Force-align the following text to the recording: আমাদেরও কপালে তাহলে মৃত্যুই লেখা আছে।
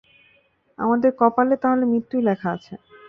আমাদেরও 0.79 1.17
কপালে 1.19 1.55
তাহলে 1.63 1.83
মৃত্যুই 1.91 2.23
লেখা 2.27 2.49
আছে। 2.55 2.73